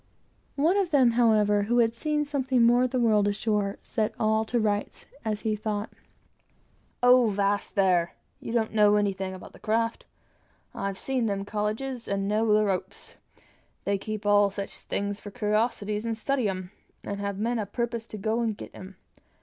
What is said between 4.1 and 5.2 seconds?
all to rights,